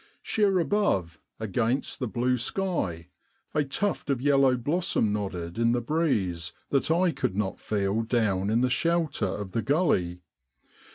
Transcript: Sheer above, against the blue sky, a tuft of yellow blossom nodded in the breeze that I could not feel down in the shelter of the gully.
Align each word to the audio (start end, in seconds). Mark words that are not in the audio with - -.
Sheer 0.23 0.57
above, 0.57 1.19
against 1.39 1.99
the 1.99 2.07
blue 2.07 2.35
sky, 2.35 3.09
a 3.53 3.63
tuft 3.63 4.09
of 4.09 4.19
yellow 4.19 4.57
blossom 4.57 5.13
nodded 5.13 5.59
in 5.59 5.73
the 5.73 5.79
breeze 5.81 6.53
that 6.71 6.89
I 6.89 7.11
could 7.11 7.35
not 7.35 7.59
feel 7.59 8.01
down 8.01 8.49
in 8.49 8.61
the 8.61 8.69
shelter 8.71 9.27
of 9.27 9.51
the 9.51 9.61
gully. 9.61 10.23